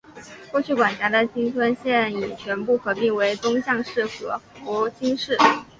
[0.49, 5.37] 过去管辖的町村现已全部合并为宗像市和福津市。